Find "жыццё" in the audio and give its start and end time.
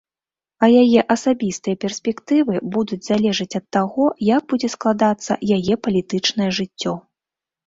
6.61-6.93